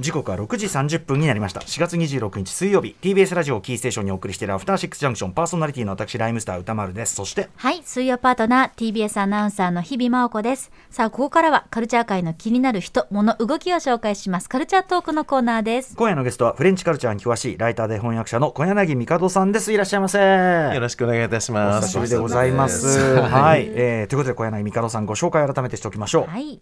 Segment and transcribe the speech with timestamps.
[0.00, 1.60] 時刻は6時30分になりました。
[1.60, 2.96] 4月26日水曜日。
[3.00, 7.14] TBS ラジオキーステーションにお送りしているアフターシックスジャンクションパーソナリティの私ライムスター歌丸です。
[7.14, 10.72] そしてはい水曜パートナー TBS アナウンサーの日々真央子です。
[10.90, 14.48] さあここからはカルチャー界の気になる人物動きを紹介します。
[14.48, 15.94] カルチャートークのコーナーです。
[15.96, 19.72] 今夜のゲストはフレンチカルチャーに詳しいライターで翻訳者の小柳帝さんです。
[19.72, 20.18] いらっしゃいませ。
[20.18, 21.84] よろしくお願いいたします。
[21.84, 23.20] お久しぶりでございます。
[23.20, 26.30] はい、えー、ということで小柳帝さんご紹介改めてしておきましょう。
[26.30, 26.60] はい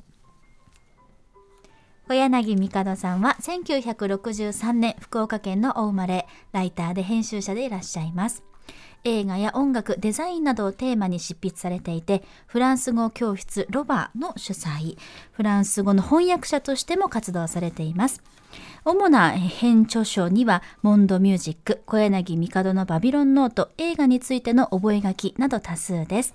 [2.09, 8.43] 小柳帝さんは1963年福岡県のお生まれライターで編集者でいらっしゃいます
[9.05, 14.97] 映画や音楽デザインなどをテーマに執筆されていてフランス語教室ロバーの主催
[15.33, 18.23] フランス語の翻訳者としても活動されています
[18.85, 26.35] 主な編著書には、モンドミュージック、小柳帝のバビロンノート、映画についての覚書など多数です。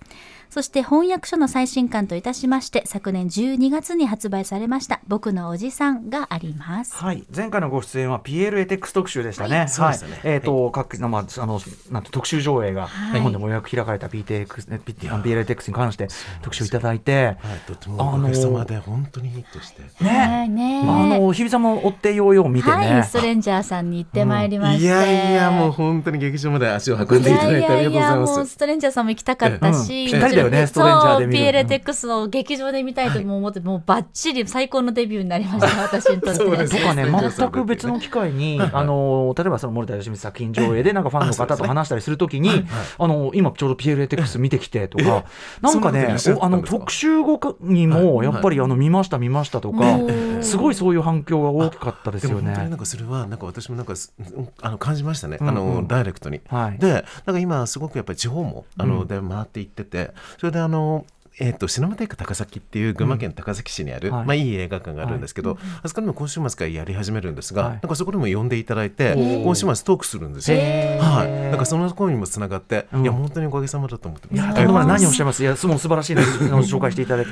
[0.49, 6.95] そして翻訳書の最新刊といたしまして、昨年12月に発売されました、僕のおじさんがあります。
[6.95, 9.59] はい、前回のご出演は PL エテックス特集でしたね。
[9.59, 10.19] はい、そうですね。
[10.23, 11.59] えっ、ー、と、はい、各、まあ、あの、
[11.91, 16.07] なんて特集上映が、日本でも予約開かれた PTX、PL エテックスに関して
[16.41, 19.81] 特集いただいて、はい、とてもおかげさまで本当にヒットして。
[20.03, 22.75] ね、ね、あの、日比さんも追ってようよう見てね。
[22.75, 28.51] はい、ストレンジャーさんに行ってまいりまして、いやいや、もう本当に劇場まで足を運んでいただいてありがとうございます。
[28.53, 31.39] ストレンジャーさんも行きたかったし、ぴったりだよね、ストレンジャーで見る。
[31.39, 36.43] PLTX の劇場で見たいと思って、もうばっちり最高のデビューになりました、 私にとって。
[36.43, 42.65] 僕はね、全く別の機会に、あの、例えばその森田芳光作品上映で、なんかファンの方と話したりするときに、
[42.97, 45.25] あの、今ちょうど PLTX 見てきてとか、
[45.61, 49.99] なんかね、あの、特集後にも、やっぱりあの、見ました見ましたとか、
[50.41, 52.53] すごいそういう反響が大きかったですよね。
[52.53, 53.93] なんかそれは、なんか私もなんか、
[54.61, 55.37] あの、感じましたね。
[55.39, 56.41] あの、ダイレクトに。
[56.79, 61.05] で、なんか今すごくやっぱり地方も、あの、で回っていってて、それであの、
[61.39, 70.57] えーと、シネマテイク高崎っていう群馬県高崎市にある、うん、まあ、いい映画館があるんですけど、はい、あそこでも今週末からやり始めるんですが、はい、なんかそこでも呼んでいただいて今週末トークするんですよ。
[70.57, 74.59] はい、なんかその声にもつながって、うん、いや本当におかげさまだと思ってます。
[74.59, 75.43] いや何をおっしゃいます？
[75.43, 76.23] いや素晴らしいの
[76.63, 77.31] 紹介していただいて。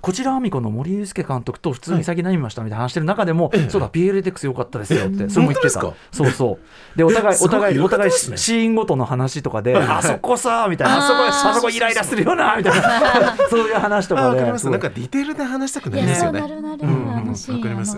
[0.00, 5.80] こちらあみこの森祐介監督と普通に先何見ましたみたいな話してる中でも、はい、そうだ PLTX 良かったですよってそれも言ってた。
[6.12, 6.58] そうそ
[6.94, 6.98] う。
[6.98, 10.98] でお互いお互いお互いシーンごとの話とかで あそこさみたいな。
[10.98, 16.40] あそこあそこイライラするよなみたいな そういう話話とかで、なんかディテールで話したくないですよね。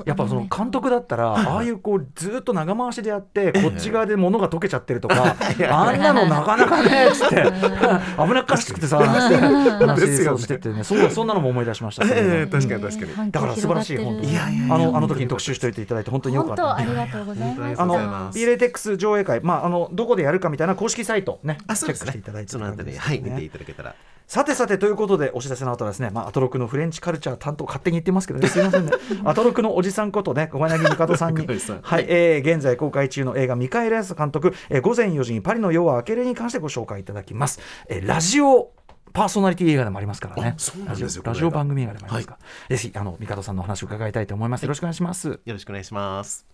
[0.07, 5.37] やっぱその監督だったら、ああいうこうずっと長回しでやって、こっち側で物が溶けちゃってるとか、
[5.71, 7.37] あんなのなかなかねっつって。
[8.17, 12.07] 危なっかしくてさ話をしててね、そうそんなのも思い出しました。
[12.07, 13.31] 確かに確かに。
[13.31, 14.39] だから素晴らしい本当に。
[14.39, 16.77] あのあの時に特集しておいていただいて本当によかった。
[16.77, 17.83] ありがとうございます。
[17.83, 23.95] あの B レテックス上映会、まああのどこでやるかみたいな公式サイトね、チェックしていただいて、そのあたりはい見ていただけたら。
[24.27, 28.93] さてさてということでお知らせの後はですね、まあ、アトロクのフレンチカルチャー担当勝手に言ってますけどねすみませんね
[29.25, 31.47] アトロクのおじさんことね小柳帝さんに
[31.83, 38.71] はい、えー、現在公開中の映画ミカエル・ヤス監督、えー、午前4時にパリの夜は明けるに関してご紹介いただきます、えー、ラジオ
[39.13, 40.57] パーソナリティ映画でもありますからね。
[40.87, 42.39] ラジオラジオ番組映画でもありますから。
[42.39, 44.63] はい、ぜひあの帝さんのお話を伺いたいと思います。
[44.63, 45.29] よろしくお願いします。
[45.29, 46.45] よろしくお願いします。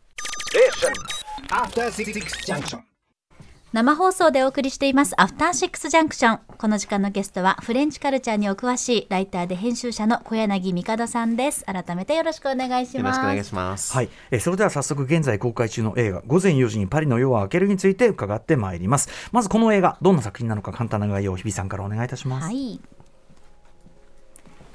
[3.72, 11.64] 生放送でお送りしていますアフターシックスジャンクションこの時間のゲストはフレンチカルチャーにお詳しいライターで編集者の小柳帝さんです。
[11.66, 12.98] 改めてよろしくお願いします。
[12.98, 13.92] よろしくお願いします。
[13.94, 19.08] はい、えそれでは早速現在公開中の映画午前4時にパリの夜は明けるについて伺ってまいります。
[19.30, 22.46] まずこの映画どんな作品なのか簡単な概要を日比さんからお願いいたします。
[22.46, 22.80] はい。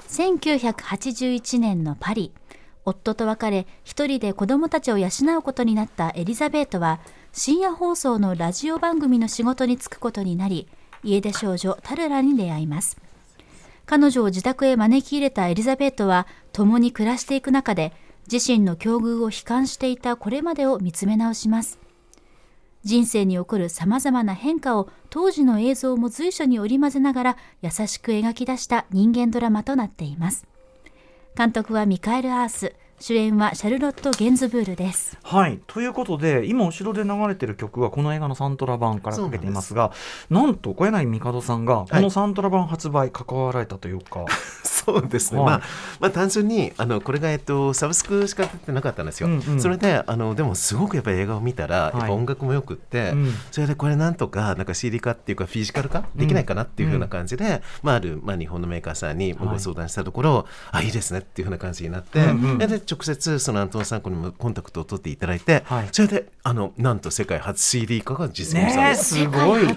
[0.08, 2.32] 1981年のパリ。
[2.86, 5.08] 夫と別れ一人で子供たちを養
[5.38, 7.00] うことになったエリザベートは
[7.38, 10.68] 深夜放送のラジオ番組の仕事に就くことになり
[11.04, 12.96] 家出少女タルラに出会います。
[13.84, 17.92] 彼女を自宅へ招き入れたエリザベートは共に暮らしていく中で
[18.32, 21.78] 自身の境遇を悲観していたこれまでを見つめ直します。
[22.84, 30.46] 人生に起こるさまざまな変化を当時の映像も随所に織り交ぜながら優しく描き出した人間ドラマとなっています。
[31.36, 35.18] 監督はミカエル・アース主演はシャルロット・ゲンズブールです。
[35.22, 35.60] はい。
[35.66, 39.92] ということで今後ろで流れてる曲はこの映画のサントラ版からかけていますが
[40.30, 44.28] なんと小柳帝さんがこのサントラ版発売関わられたというか、はい、
[44.64, 45.62] そうですね、はい、まあ、
[46.00, 56.06] まあ単純にあのこれが、えっと、サブスクしか出てなかったんですよ、うんうん、それであのでもすごくやっぱり映画を見たら、やっぱ音楽もよくって、うん、それでこれなんとかなんか CD 化っていうかフィジカル化？
[56.14, 69.76] できないかなっていうふうな感じで、うん、まあ、ある、まあ、日本のメーカーさんにご相談したところ、はい、あいいですねっていうふうな感じになって、うんうん、で直接そのアントンさんにもコンタクトを取っていただいて、はい、それであのなんと世界初 CD 化が実現したんです、ね、すごい、はい、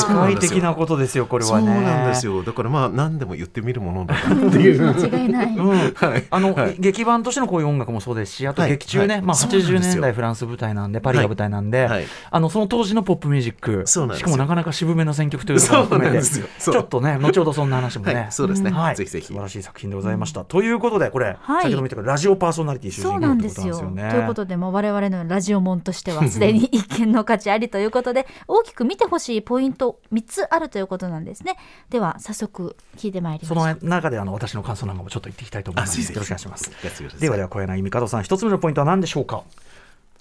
[0.00, 2.42] 世界的なことですよこれは、ね、そうなんですよ。
[2.42, 4.18] だからまあ何でも言ってみるものだっ
[4.50, 4.82] ていう。
[4.82, 5.56] 間違いない。
[5.56, 6.26] うん、はい。
[6.30, 18.70] あの、はい、劇版としてのこういう音楽もそうですし、あと劇中ね、はい、まあ80年代フランス舞台なんで、パリが舞台なんで、はい、あのその当時のポップミュージック、しかもなかなか渋めの選曲というのも含めて、ちょっとね、後ほどそんな話もね、そうですね。
[18.70, 18.96] はい。
[18.96, 19.26] ぜひぜひ。
[19.26, 20.44] 素晴らしい作品でございました。
[20.44, 24.10] ということで、これ、先ほど見たラジオパーソナリティ主人公ということなんですよね。
[24.10, 31.56] ということで、も我々のラジオ門としては すでに一見の価値ありということで、大きく見てほしいポイント3つあるということなんですね。
[31.90, 36.00] では早速聞いてまいりまその中であの私の感想なんかもちょっと言っていきたいと思います。
[36.00, 36.70] よろしくお願いします。
[37.20, 39.42] ではでは小柳美香さん一つ目のポイントは何でしょうか？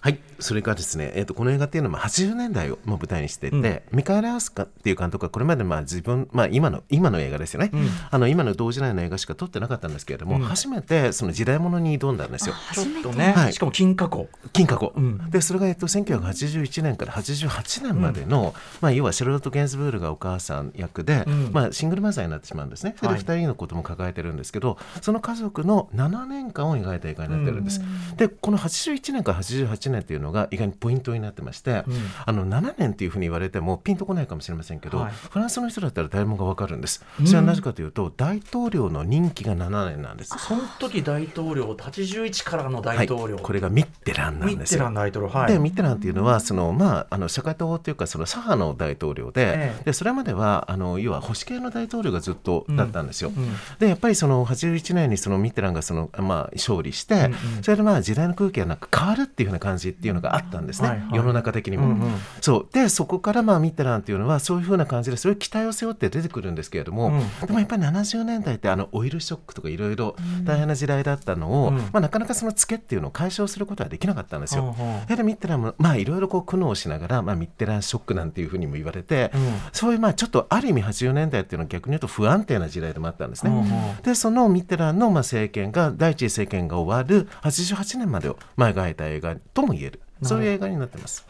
[0.04, 0.20] はい。
[0.40, 12.56] それからですね、えーと、この映画っていうのは80年代を舞台にしていて、うん、ミカエル・アウスカっていう監督はこれまでまあ自分、まあ、今の今の映画ですよね、うん、あの今の同時代の映画しか撮ってなかったんですけれども、うん、初めてその時代物に挑んだんですよ。
[12.74, 14.28] ちょっとね、はい、しかも金過去。
[14.52, 14.94] 金過去、
[15.30, 22.98] でそれが、えっと、1981年から88年までの、まあ、要はシェルロット・ゲンズブールがお母さん役で、まあ、シングルマザーになってしまうんですね。
[23.00, 27.82] で、はい、2人のことも抱えてるんですけどその家族の7年間を描いた映画になってるんです。
[28.18, 31.84] でこの81年から88年っていうのが意外にポイントになってまして、うん、
[32.26, 37.04] あの7年っていうふうに言われてもピンとこないかもしれませんけど、はい、フランスの人だったら誰もが分かるんです。
[37.26, 40.36] それはなぜかというと、大統領の任期が7年なんです。
[40.38, 44.58] その時大統領81からの大統領、はい、これがミッテランなんですよ。
[44.58, 57.32] ミッテラン大統領、はい、でミッテランっていうのはその、まあ、あの社会党というかその左派の大統領でええ、でそれまではあの要は保守系の大統領がずっとだったんですよ、うんうん、でやっぱりその81年にそのミッテランがその、まあ、勝利して、
[57.62, 62.68] それでまあ時代の空気がなんか変わるっていうふうな感じっていうのがあったんですね、はいはい、世の中的にも、うんうん、そう。
[62.74, 74.76] でそこからまあミッテランっていうのはそういうふうな感じでそういう期待を背負って出てくるんですけれども、うん、でもやっぱり70年代ってあのオイルショックとかいろいろ大変な時代だったのを、うん、まあ、なかなかそのツケっていうのを解消することはできなかったんですよ。
[74.78, 79.32] うん、でミッテランもまあいろいろこう苦悩しながら、まあ、ミッテランショックなんていうふうにも言われて、
[79.72, 84.00] そういうまあちょっとある意味80年代っていうのは逆に言うと不安定な時代でもあったんですね。
[84.04, 90.02] でそのミッテランのまあ政権が第一次政権が終わる88年までをまあ描いた映画とも言える。
[90.24, 91.26] そういう映画になってます。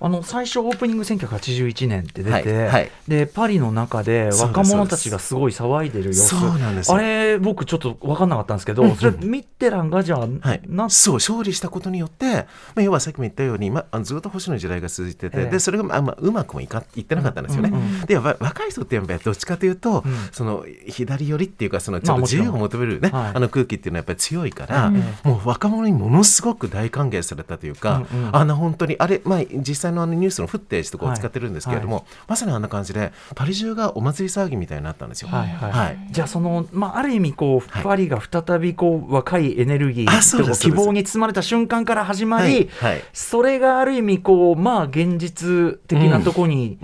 [0.00, 6.92] あの最初オープニング1981年って出て、はいはい、でパリの中で若者たちがすごい騒いでる様子。
[6.92, 12.44] あれ僕ちょっと分かんなかったんですけど、うんうん、それミッテランがじゃあ、はい、そう勝利したことによって、ま
[12.76, 17.70] あ、要はさっきも言ったように、まあ、ずっと保守の時代が続いてて、えー、でそれが、まあまあ、うまくもいかいってなかったんですよね。
[17.72, 32.04] うんうん、で若い人ってやっぱりどっちかというと、うん、その左寄りっていうかそのちょっと自由を求めるね、まあ、あの空気っていうのはやっぱり強いから、うん、もう若者にものすごく大歓迎されたというか、うんうん、あの本当にあれ、まあ、実際のあのニュースのフッテージとかを使ってるんですけれども、はい。
[32.04, 35.28] はい、まさにあんな感じでパリ中がお祭り騒ぎみたいになったんですよ。
[35.28, 35.72] はいはい。
[35.72, 42.70] はい、じゃあその、まあ、ある意味こう、パリが再びこう若いエネルギーと希望に包まれた瞬間から始まり、
[43.12, 46.78] それがある意味こう、まあ、現実的なところに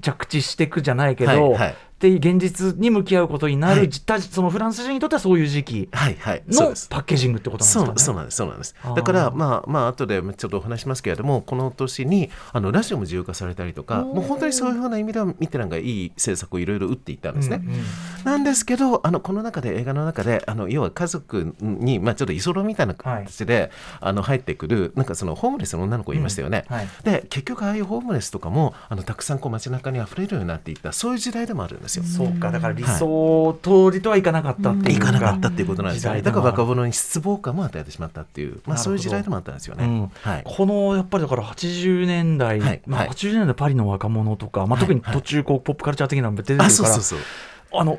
[0.00, 1.76] 着地していくじゃないけど、はいはい
[2.08, 8.74] って現実に向き合うことになる、はい、そのフランス人にとってはそういう時期のパッケージングってことなんですか、ね、そうなんですそうなんです。
[8.96, 17.80] だからまあまあ後でちょっとお話しますけれどもこの年にあのラジオも自由化されたりとかもう本当にそういうふうな意味ではミテランがいい政策をいろいろ打っていったんですね、うんうん、
[18.24, 23.70] なんですけどあのこの中で映画の中であの要は家族に、まあ、ちょっと居候みたいな形で、はい、
[24.00, 32.04] あの入ってくるなんかそのホームレスの女の子いましたよね、うんはい、で結局ああいうホームレスとかもあのたくさんこう街中に溢れるようになっていったそういう時代でもあるんですよ。
[32.04, 36.22] そうかだから理想通りとはいかなかったっていう、い、かなかったっていうことなんですよね。
[36.22, 40.10] だから若者に失望感も与えてしまったっていう、まあ、そういう時代でもあったんですよね、うん。
[40.22, 46.98] はい、このやっぱりだから80年代、はい、まあ、80年代パリの若者とか、まあ、特に途中こうポップカルチャー的なのも出てくるから、
[47.80, 47.98] あの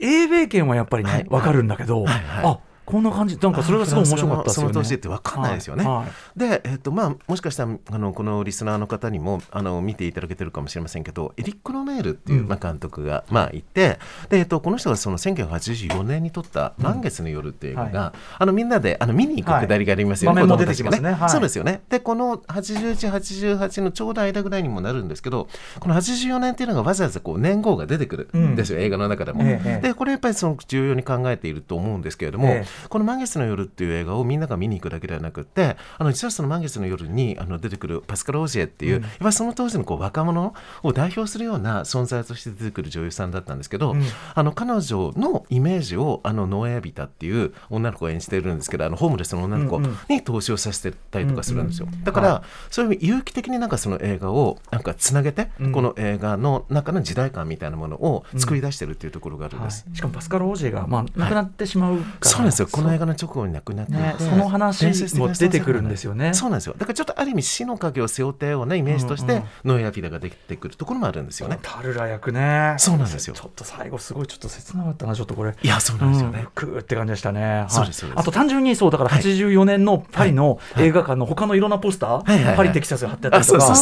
[0.00, 3.36] 英米圏はやっぱりね、わかるんだけど、あこんな感じ。
[3.36, 4.72] なんかそれがすごい面白かったですよね。
[4.72, 5.84] その年って分かんないですよね。
[5.84, 5.94] はい。
[5.96, 13.98] はい、で、えっとまあ、もしかしたらあのこのリスナーの方にもあの見ていただけてるかもしれませんけどエリック・ロメールっていう、まあ、監督が、まあ、いて
[14.28, 21.00] で、えっと、この人がその1984年に撮った「満月の夜」っていう映画が、うんはい、あのみんなであの見に行くくだりがありますよね、はい、子供たちがね。
[21.00, 21.16] ね。
[21.28, 21.82] そうですよね。
[21.88, 25.48] でこの8188のちょうど間ぐらいにもなるんですけど
[25.80, 29.42] この84年っていうのがわざわざこう年号が出てくるんですよ、うん、映画の中でも。
[29.42, 44.02] ええ、でこれやっぱりその重要に考えていると思うんですけれども、え、この「満月の夜」夜っていう映画をみんなが見に行くだけではなくてあの実はその満月の夜にあの出てくるパスカル・オジエっていう、うん、やっぱその当時のこう若者を代表するような存在として出てくる女優さんだったんですけど、うん、
[44.34, 66.34] あの彼女のイメージをあのノエ・アビタっていう女の子を演じているんですけどあのホームレスの女の子に投資をさせてたりとかするんですよ、うんうん、だから、はい、そういう有機的になんかその映画をなんかつなげて、この映画の中の時代感みたいなものを作り出してるっていうところがあるんです、はい、しかもパスカル・オジエが、まあ、亡くなってしまうから、そうですよこの映画の直後に亡くなって、ね、その話も出てくるんですよね。
[66.34, 66.74] そうなんですよ。
[66.78, 71.58] だからちょっとある意味死の影を背負ったようなイメージとして、ノエアピダが出てくるところもあるんですよね。
[71.62, 72.74] タルラ役ね。
[72.78, 73.34] そうなんですよ。
[73.34, 75.54] ちょっと最後すごいちょっと切なかったなちょっとこれ。
[75.62, 83.72] いやそうなんですよね、クーって感じでしたね、そうですあと単純にそうだから84年のパリの映画館の他のいろんなポスター、パリテキサスが貼ってあったりとか。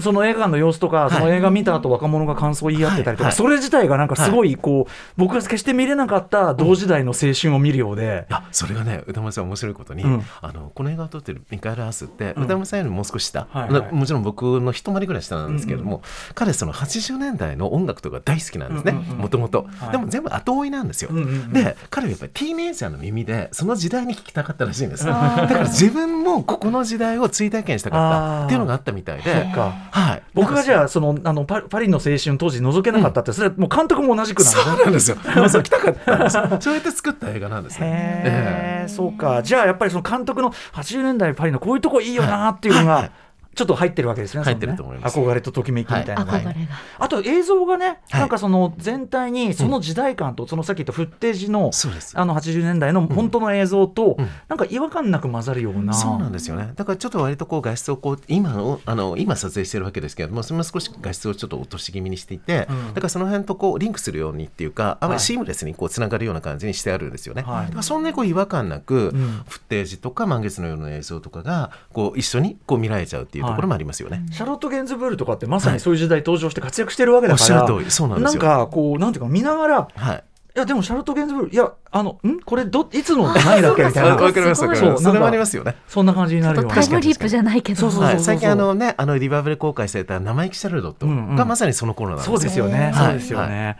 [0.00, 10.04] その映画館の様子とか、その映画見た後若者が感想を言い合ってたりとか、それ自体がなんかすごいこう、僕が決して見れなかった同時代の青春を見るようで、いやそれがね歌丸さん面白いことに、
[10.40, 13.48] あのこの映画を撮ってるミカエル・アースって、歌丸さんよりもう少し下、
[13.90, 16.02] もちろん僕の一回りぐらい下なんですけれども、
[16.34, 21.10] 彼その80年代の音楽とか大好きなんですねもともとでも全部後追いなんですよ、
[21.52, 25.04] で彼はやっぱりティーネイジャーの耳でその時代に聞きたかったらしいんです。
[25.04, 28.30] だから自分もここの時代を追体験したかった。
[28.44, 35.16] っていうのがあったみたいで、はい、僕がじゃあそのあのパパリの青春当時覗けなかったって、それはもう監督も同じくなんそうなんですよ。
[35.48, 36.38] そう来たかったんです。
[36.60, 38.22] そうやって作った映画なんですね。
[38.24, 39.42] へえそうか。
[39.42, 43.10] じゃあやっぱりその監督の80年代パリのこういうとこいいよなっていうのが、
[43.54, 44.44] ちょっと入ってるわけですね。
[44.44, 45.18] 入ってると思います。
[45.18, 46.24] 憧れとときめきみたいな。
[46.24, 46.56] はい、
[46.98, 51.70] あと映像がね、なんかその全体にその時代感と、そのさっき言ったフッテージの、
[52.14, 54.16] あの80年代の本当の映像と、
[54.48, 55.92] なんか違和感なく混ざるような。
[55.92, 56.72] そうなんですよね。
[56.76, 67.42] だからちょっと割とこう画質をこう今のあの今撮影してるわけですけれども、それも少し画質をちょっと落とし気味にしていて、だからその辺とこうリンクするようにっていうか、あまりシームレスにこうつながるような感じにしてあるんですよね。
[67.42, 69.10] はい、そんなにこう違和感なく、
[69.48, 74.24] フッテージとか満月のような映像とかがこう一緒にこう見られちゃうっていうところもありますよね。
[74.32, 80.24] シャロット・ゲンズブールとかってまさにそういう時代登場して活躍してるわけだから、はい、そうなんなんかこうなんていうか見ながら、はい、
[80.56, 85.04] いやでもシャロット・ゲンズブールいやあのんこれどいつの何だっけみたいなわかりますわかります。
[85.04, 85.76] それもありますよね。
[85.88, 87.90] そんな感じになるよタイムリープじゃないけど。
[88.18, 92.92] 最近あのねあのリバーブで公開された生意気シャルロットがまさにその頃なんですそうですよね。
[92.94, 93.76] そうですよね、はい、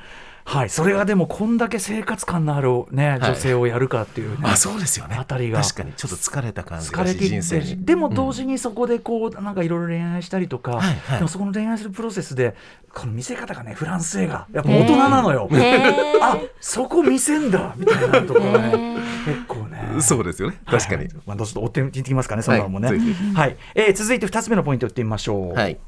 [0.68, 5.16] それがでもこんだけ生活感のある、ね、女性をやるかっていう、ね、あそうですよね。
[5.18, 5.62] あたりが。
[5.62, 7.84] 確かにちょっと疲れた感じがし人生に。
[7.84, 12.56] でも同時にそこでこうなんかいろいろ恋愛したりとか、はいはい、でもそこの恋愛するプロセスで
[12.92, 15.48] この見せ方がねフランス映画やっぱ大人なのよ。
[16.20, 20.00] あそこ見せんだみたいなところね結構ね。
[20.00, 20.60] そうですよね。
[20.66, 22.88] 確かに、はい、まあ、どうぞ追っていきますかねそのもね。
[22.88, 22.98] はい、
[23.34, 25.54] はい、えー、続いて2つ目のポイントいってみましょう。
[25.54, 25.78] はい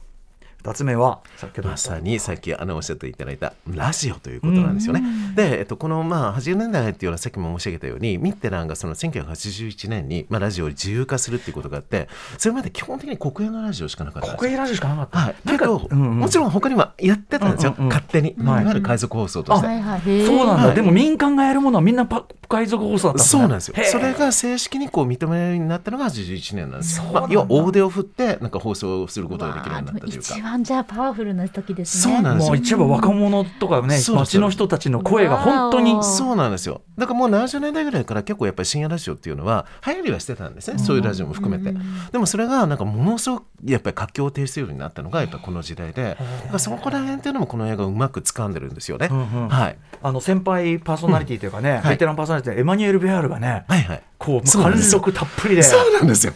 [0.63, 1.21] 2つ目は
[1.65, 5.03] まさにさっきあのおっしゃっていただいたラジオということなんですよね。
[5.35, 19.67] で、えっと、この、まあ、80年代っていうのはさっきも申し上げたようにミッテランがその1981年に、まあ、ラジオを自由化するっていうことがあってそれまで基本的に国営のラジオしかなかった国営ラジオしかなかった、はい、けど、うんうん、もちろん他にもやってたんですよ、うんうん、勝手に、い、わゆる海賊放送として。
[19.67, 27.03] はいはい、そうなんだ、はい、でも民間がやるものはみんなパ海賊放送だった、ね、そうなんですよそれが正式にこう認めるようになったのが81年なんです。
[27.13, 30.35] まあ、要は大手を振ってなんか放送することができるようになったというか。
[30.35, 32.15] 一番じゃあパワフルルな時ですね。
[32.15, 32.55] そうなんですよ。
[32.55, 36.03] 一番若者とかね、街の人たちの声が本当に。
[36.03, 36.83] そうなんですよ。
[36.97, 40.79] だからもう70年代ぐらいから結構やっぱり深夜ラジオっていうのは流行りはしてたんですね。
[40.79, 41.77] そういうラジオも含めて。
[42.13, 46.17] でもそれがなんかものすごくやっぱり活況を呈するようになったのがやっぱこの時代で、
[46.59, 49.09] そこら辺っていうのもこの映画をうまく掴んでるんですよね。
[49.09, 49.79] はい。
[50.03, 55.63] あの先輩パーソナリティというかね、ベテランパーソナリティエマニュエル・ベアールがね、はいはい、こう貫禄たっぷりで。
[55.63, 56.33] そうなんですよ。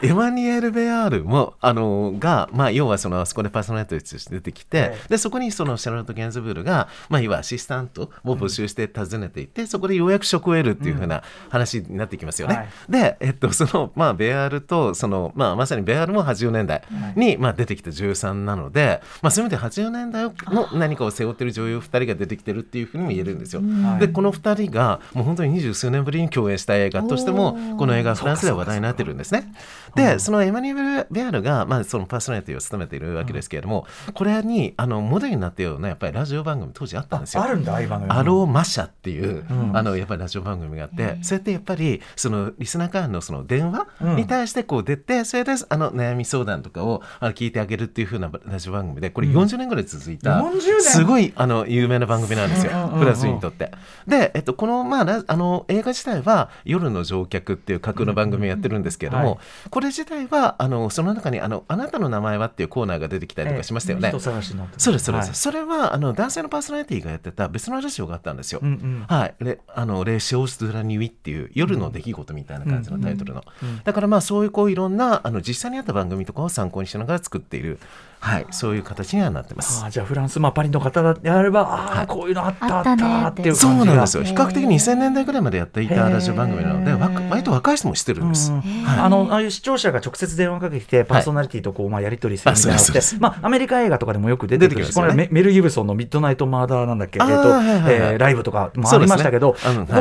[0.00, 12.54] でエマニュエル・ベアールもあのが、まあ、要はそのあそこでパーソナリティとして出てきて、はい、でそこにそのシャロット・ゲンズブールが、まあ、いわアシスタントを募集して訪ねていって、うん、そこでようやく職を得るっていうふうな話になってきますよね。
[12.56, 16.82] はい、で、えっとそのまあ、ベアールとその、まあ、まさにベアールも80年代
[17.16, 23.62] に、はい、まあ、出てきた女優さんなので、まあ、そういう意味で80年代の何かを背負ってる女優2人が出てきてるっていうふうにも言えるんですよ。
[23.98, 29.52] でこの2人がもう本当に二十数年ぶりに共演した映画としてもこの映画はフランスでは話題になってるんですね。
[29.94, 37.42] で、そのエマニュエル・ベアルが、まあ、そのパーソナリティを務めているわけですけれども、これにあのモデルになったようなやっぱりラジオ番組当時あったんですよ。
[37.42, 38.10] あるんだ、あ番組。
[38.10, 43.86] アローマシャっていう、あのやっぱりラジオ番組があって、それってやっぱりそのリスナーからのその電話
[44.16, 50.42] に対してこう出て、それであの悩み相談とかを聞いてあげるっていうふうなラジオ番組で、これ40年ぐらい続いた、
[50.80, 53.72] すごいあの有名な番組なんですよ、プラスにとって。
[54.06, 59.40] で、えっと、この,、まあ、あの映画自体は夜の乗客っていう架空の番組をやってるんですけれども、
[59.70, 64.10] これ自体はあのその中にあの「あなたの名前は?」っていうコーナーが出てきたりとかしましたよね。
[64.12, 68.60] えー、そうですそうです、はい、それはあの男性のパーソナリティがやってた別のラジオがあったんですよ。
[68.62, 69.34] うんうん、はい。
[69.40, 73.42] レあのレシオス・ドゥラニュイっていう夜の出来事みたいな感じのタイトルの。
[73.62, 77.78] うんうん、だからまあそういうこういろんなあの実際にあった番組とかを参考にしながら作っている
[78.20, 79.82] はい、そういう形にはなってます。
[79.82, 83.42] あじゃあフランス、まあ、パリの方であれば、ああ、はい、こういうのあったあったって。
[83.42, 84.22] いうそうなんですよ。
[84.24, 86.92] 比較的2000年代ぐらいまでやっていたラジオ番組なので、
[87.30, 88.52] 割と若い人もしてるんです。
[88.52, 88.60] は
[88.98, 92.76] あのああいう視聴者が直接電話かけてパーソナリティとこう、まあ、やり取りするみたいな。
[92.76, 94.84] のって、まあ、アメリカ映画とかでもよく出てくる。
[94.84, 99.54] し、これメメル・ギブソンのミッドナイト・マーダーなんだっけ、えーとえライブとかもありましたけど、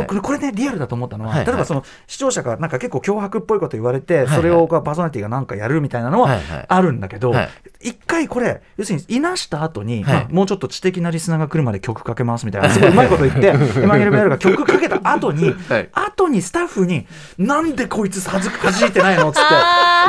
[0.08, 7.34] これこれねリアルだと思ったのは、例えばその視聴者がなんか結構脅迫っぽいこと言われて、それをパーソナリティがなんかやるみたいなのはあるんだけど、
[7.82, 13.48] 一回これ要するにいなした後に、まあ、もうちょっと知的なリスナーが来るまで曲かけますみたいなすごいうまいこと言って
[13.82, 19.30] エマニュエル・ベールが曲かけた後に、はい、後にスタッフになんでこいつはじはじいてないの？
[19.30, 19.48] っつって。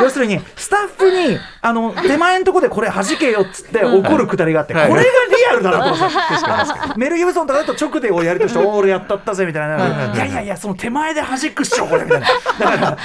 [0.01, 6.15] 要するにスタッフにあの手前のとこでこれはじけよっつって怒るくだりがあって、はい、これがリアルだなと思って
[6.97, 10.11] メル・ギブソンとかだと直でをやりとして俺やったったぜみたいな。
[10.15, 12.27] いやいやいやその手前ではじくっしょこれみたいな。
[12.59, 12.97] だから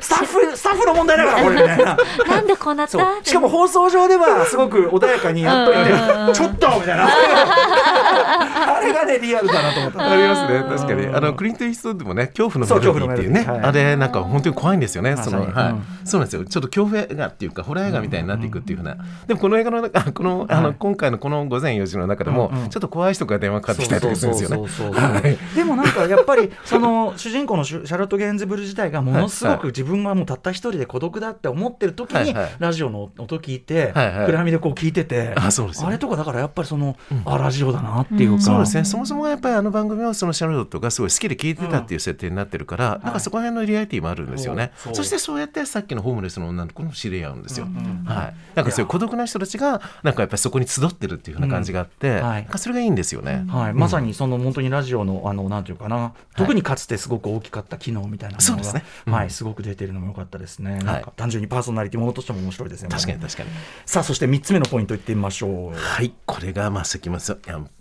[0.00, 1.96] スタッフスタッフの問題だからこれみたいな。
[2.28, 2.98] なんでこうなった？
[3.22, 5.90] しかも放送上ではすごく穏やかにやっといて
[6.34, 7.08] ちょっとみたいな
[8.14, 10.10] あれがねリアルだなと思った。
[10.12, 10.76] ありますね。
[10.76, 11.06] 確かに。
[11.14, 13.22] あのクリント・イーストウッドもね恐怖のメロディーって。
[13.22, 16.06] いうねあれなんか本当に怖いんですよねそのはい。
[16.06, 16.44] そうなんですよ。
[16.44, 25.38] ちょっと恐怖映画っていうかホラー映画みたいになっていくっていうふうなでもこの映画の中このあの今回のこの午前4時の中でもちょっと怖い人が電話かかってきたりとかするんですよね。
[25.54, 38.40] でもなんかやっぱりその主人公のシャロット・ゲンズブル自体がものすごく自分はもうたった一人で孤独だって思ってる時にラジオの音聞いて暗闇でこう聞いててあれとかだからやっぱりそのあラジオだなっていうか。
[38.40, 38.84] そうですね。
[38.84, 47.66] そもそもやっぱりあの番組をそのシャロットがすごい好きで聞いてたっていう設定になってるから、なんかそこら辺のリアリティもあるんですよね、そしてそうやってさっきのホームレスの女の子も知り合うんですよ、
[48.06, 58.84] はい、なんかそういう孤独な人たちがなんかやっぱりそこに集ってるっていうふうな感じがあって、はい、それがいいんですよね、はい、まさにその本当にラジオのあのなんていうかな、特にかつてすごく大きかった機能みたいなものが、ね。
[59.06, 62.88] はい、すごく出てるのも良かったですね、なんか単純にパーソナリティものとしても面白いですね。
[62.88, 63.50] 確かに確かに
[63.86, 65.74] さあそして3つ目のポイントいってみましょう。
[65.74, 66.12] はい。
[66.26, 67.18] これがまあさっきも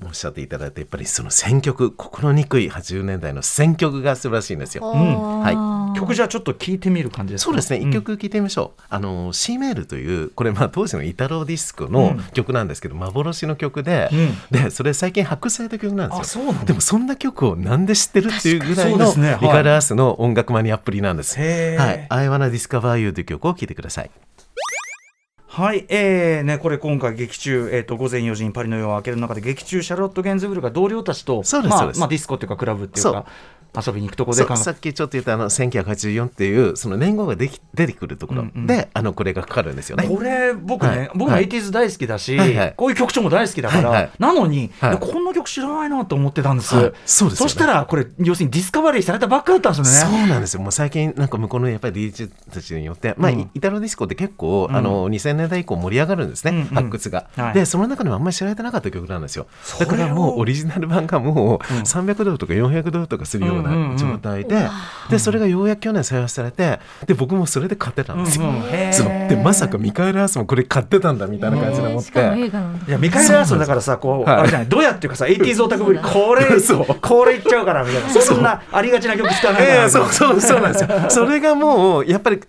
[0.05, 5.99] おっしゃっていただいてやっぱりその選曲心にくい80年代の選曲が素晴らしいんですよ、うん、はい。
[5.99, 7.45] 曲じゃちょっと聞いてみる感じですか？
[7.45, 7.79] そうですね。
[7.79, 14.09] 一曲聞いてみましょう、あの C メールというこれまあ当時のイタローディスコの曲なんですけど、幻の曲で、
[14.49, 16.53] でそれ最近発掘された曲なんですよ。
[16.65, 24.11] でもそんな曲をなんで知ってるっていうぐらいのミカル・アースの音楽マニアっぷりなんです、はい、I wanna discover you という曲を聴いてください
[25.53, 33.27] はい、えーね、これ今回劇中、えーと、午前4時にパリの夜は明ける中で劇中シャルロット・ゲンズブルが同僚たちとまあまあ、ディスコっていうかクラブっていうか
[33.75, 40.07] 遊びに行くとこでさっきちょっと言ったあの1984っていうその年号ができ出てくるところで、うんうん、あのこれがかかるんですよね。
[40.07, 50.17] これ僕ね、はい、僕も 80s 大好きだし、はいはい、こういう曲調も大好きだから、はいはい、なのに、はい、こんな曲知らないなと思ってたんです、はい、そうです、ね、そしたらこれ要するに discovery されたばっかだったんですよね。
[50.19, 50.61] そうなんですよ。
[50.61, 59.47] もう最近なんか向こうのやっぱり DJ たちによって、まあ、うん、イタロディスコって結構、あの2000年代以降盛り上がるんですね、うんうん、発掘が、でその中でもあんまり知られてなかった曲なんですよ。
[59.79, 63.62] だからもうオリジナル版がもう300ドルとか400ドルとかするような
[63.97, 64.69] 状態で
[65.09, 68.45] でそれがようやく去年採用されてで僕もそれで買ってたんですよ。
[68.91, 72.11] そうでまさかミカエル・アースもこれ買ってたんだみたいな感じで思って。
[72.19, 76.45] いやミカエル・アースだからさこう、あれじゃないどうやっていうかさ 80s オタクぶりこれ
[77.01, 79.89] これいっちゃうからみたいなそんなありがちな曲使わないから。
[79.89, 80.89] そうそう そうなんですよ。
[81.09, 82.41] それがもうやっぱり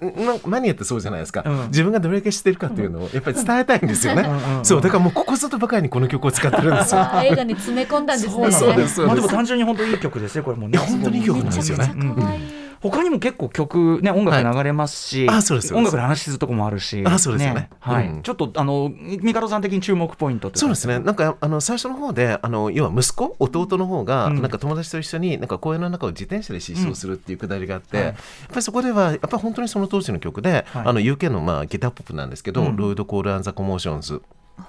[0.47, 1.45] マニアってそうじゃないですか。
[1.69, 4.29] 自分がどれだけ知ってるかっていうのをやっぱり伝えたいんですよね。
[4.63, 7.01] そうだからもうここぞとばかりにこの曲を使ってるんですよ。
[7.25, 8.51] 映画に詰め込んだんですね。
[8.53, 9.01] そうです。
[9.01, 10.79] まあでも単純に本当にいい曲ですねこれもね。
[10.79, 12.65] 本当にいい曲なんですよね。
[12.91, 15.75] 他にも結構曲ね音楽流れますし、はい、あそうです。
[15.75, 17.61] 音楽の話するとこもあるし、あそうですよね。
[17.61, 20.99] ねはい、うん、ちょっとあのミカドさん的に注目ポイントそうですね。
[20.99, 28.05] なんかあの最初の方であの要は息子弟の方が、うん、なんか友達と一緒になんか公園の中を自転車で疾走するっていうくだりがあって、うん。
[28.05, 28.17] はい、やっ
[28.49, 34.21] ぱりそこではやっぱり本当にその当時の曲で、はい、あの UK のまあギターポップなんですけど、 Lloyd Cole and the Commotions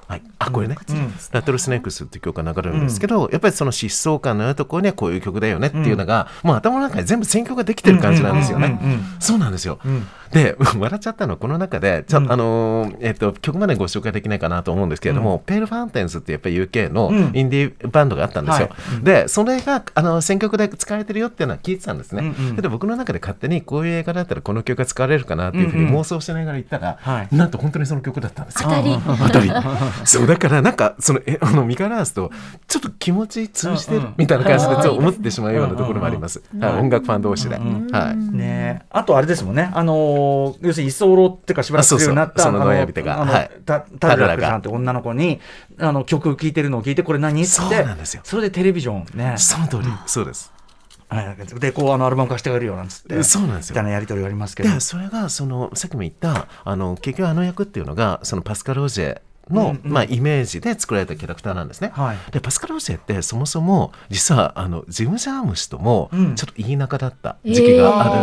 [0.07, 8.79] はい、あこれね、うん、 Rattlesnakes っていう曲が流れるんですけど、うん、やっぱりその疾走感のあるところにはこういう曲だよねっていうのが、もう頭の中に全部選曲ができてる感じなんですよね。
[9.19, 9.79] そうなんですよ。
[10.31, 18.69] で 笑っちゃったのはこの中でちょ、うん、あのえっと、曲までご紹介できないかなと思うんですけれども、うん、ペール・ファウンテンスってやっぱり UK のインディーバンドがあったんですよ。
[18.69, 22.33] はい、でそれがあの選曲で使われてるよっていうのは聞いてたんですね。
[22.37, 28.69] うんうん、で僕の中で勝手にこういう映画だったらこの曲が使われるかなっていうふうに妄想しながら言ったら、うんうん、なんと本当にその曲だったんですよ。
[28.69, 28.97] 当たり。
[29.05, 29.49] 当たり
[30.05, 32.31] そうだからなんかそのえあのミカラースと
[32.67, 36.41] ちょっと気持ち通じてるみたいな感じでちょっと思ってしまうようなところもあります。
[36.59, 37.55] はい、音楽ファン同士で。
[37.55, 38.15] はい。
[38.15, 38.85] ね。
[38.89, 39.71] あとあれですもんね。
[39.73, 45.39] あの要するに候っていうかしばらくするようになったその野手が、はい、タタルラクさんって女の子に
[45.79, 47.41] あの曲聴いてるのを聞いてこれ何？
[47.41, 48.21] ってそうなんですよ。
[48.23, 49.35] それでテレビジョンね。
[49.37, 50.55] その通り、そうです。
[51.59, 53.23] でこうあのアルバム貸してあげるよなんつって。
[53.23, 53.73] そうなんですよ。
[53.73, 54.79] みたいなやり取りがありますけど。
[54.79, 61.91] それがそのさっきも言ったあの結局あの役っていうのがそのパスカル・オジェの、うんうん、まあ、イメージで作られたキャラクターなんですね。
[61.93, 68.15] はい、でパスカル・オシェってそもそも実はあのジム・ジャーム氏ともちょっといい仲だった時期がある、え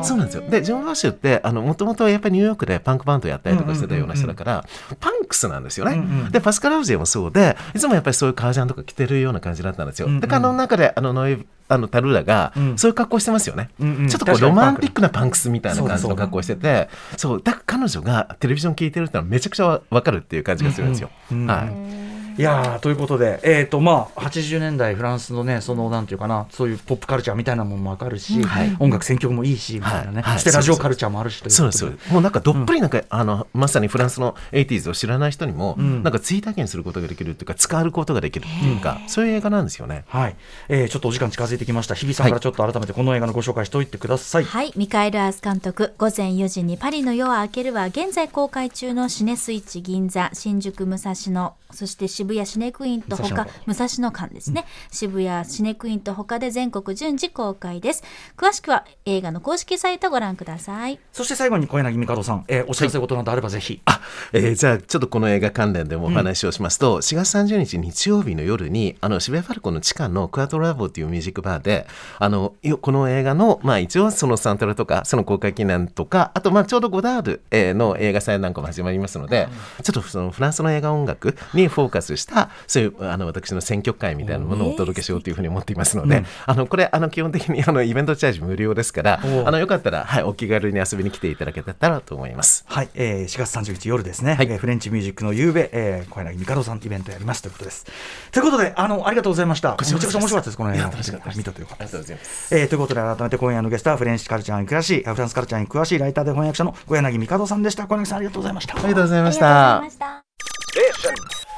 [0.00, 0.48] ー、そうなんですよ。
[0.48, 4.64] でジム・バッシュってもともとやっぱりニューヨークでパンクバンドやったりとかしてたような人だから、
[5.00, 5.92] パンクスなんですよね。
[5.92, 10.08] うんうん、でパスカル・オシェもそうでいつもやっぱりそういう革ジャンとか着てるような感じだったんですよ。
[10.08, 21.10] うんうん、であの中であのノイあのタルーラが、そういう格好してますよね、うんうん、ちょっとこうロマンティックなパンクスみたいな感じの格好しててそうだから彼女がテレビジョン聞いてるってのはめちゃくちゃわかるっていう感じがするんですよ。
[21.32, 32.12] うんうん、はいいやということで、えーとまあ、80年代フランスのねそのなんていうかなそういうポップカルチャーみたいなものも分かるし、はい、音楽選曲もいいしみたいなね、はい、そしてラジオカルチャーもあるしというそうです。
[32.12, 40.36] もうなんかどっぷりなんか、うん、あのまさにフランスの 80s を知らない人にも、うん、なんか追体験することができるっていうか使うことができるっていうかそういう映画なんですよね、はい。
[40.68, 41.94] えー、ちょっとお時間近づいてきました。
[41.94, 44.44] 日比さんからちょっと改めてこの映画のご紹介しておいてください。
[44.44, 44.72] はい。
[44.76, 54.16] ミカエル・アース監督午前4時にパリの夜は明けるは現在公開中のシネスイッチ銀座新宿武蔵野そして渋谷シネクインと他武蔵野。
[54.16, 58.02] 間ですね、うん、渋谷シネクインと他で全国順次公開です。
[58.36, 60.98] 詳しくは映画の公式サイトご覧ください。
[61.12, 64.00] そして最後に小柳美香さん、えー、お知らせことなどあればぜひ、あ、
[64.32, 71.86] えー、じゃあちょっとこの映画関連でもお話をしますと、うん、4月30日日曜日の夜にあの渋谷ファルコンの地下のクアトラボっていうミュージックバーで
[72.18, 92.64] あのこの映画のまあ一応そのサントラとかその公開記念とかあとまあちょうどゴダールの映画祭なんかも始まりますので、うん、ちょっとそのフランスの映画音楽にフォーカスしたそういうあの私の選曲会みたいなものをお届けしようというふうに思っていますので、うん、あのこれあの基本的にあのイベントチャージ無料ですからあのよかったら、はい、お気軽に遊びに来ていただけたらと思います。
[92.68, 97.86] はい、えー、4月30日夜ですね、はい、えー、フレンチミュージックの夕べ、えー、小柳美香さんイベントやりますということです。
[98.30, 99.76] ということであのありがとうございました。
[99.78, 100.90] めちゃくちゃ面白かったですこの映画。
[101.36, 101.76] 見たというか。
[101.78, 102.54] ありがとうございます。
[102.54, 107.86] えー、ということで改めて今夜のゲストはフレンチカルチャーに詳しいフランスカルチャーに詳ししいライターで翻訳者の小柳美香さんでした。
[107.86, 108.74] 小柳さんありがとうございました。
[108.74, 109.82] ありがとうございました